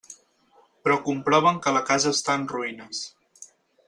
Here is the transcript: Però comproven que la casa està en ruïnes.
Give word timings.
Però 0.87 0.95
comproven 1.09 1.59
que 1.65 1.73
la 1.77 1.83
casa 1.93 2.15
està 2.17 2.39
en 2.41 2.47
ruïnes. 2.57 3.03